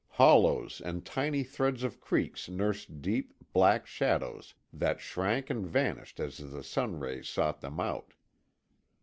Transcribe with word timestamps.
Hollows 0.13 0.81
and 0.83 1.05
tiny 1.05 1.43
threads 1.43 1.83
of 1.83 1.99
creeks 2.01 2.49
nursed 2.49 3.03
deep, 3.03 3.35
black 3.53 3.85
shadows 3.85 4.55
that 4.73 4.99
shrank 4.99 5.51
and 5.51 5.63
vanished 5.63 6.19
as 6.19 6.37
the 6.37 6.63
sun 6.63 6.99
rays 6.99 7.29
sought 7.29 7.61
them 7.61 7.79
out. 7.79 8.15